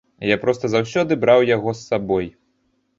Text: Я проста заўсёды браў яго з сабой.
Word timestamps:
Я 0.29 0.37
проста 0.45 0.65
заўсёды 0.77 1.13
браў 1.27 1.47
яго 1.55 1.77
з 1.79 1.87
сабой. 1.93 2.25